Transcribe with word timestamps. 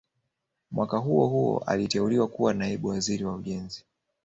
Mwaka 0.71 0.97
huo 0.97 1.27
huo 1.27 1.59
aliteuliwa 1.59 2.27
kuwa 2.27 2.53
Naibu 2.53 2.87
Waziri 2.87 3.23
wa 3.25 3.35
Ujenzi 3.35 3.83